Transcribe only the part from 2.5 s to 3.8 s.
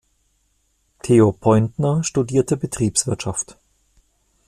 Betriebswirtschaft.